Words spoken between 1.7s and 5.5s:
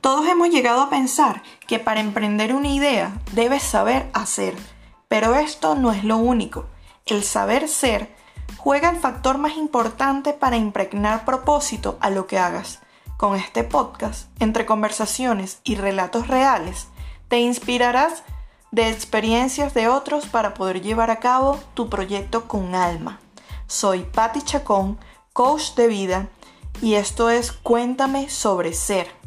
para emprender una idea debes saber hacer, pero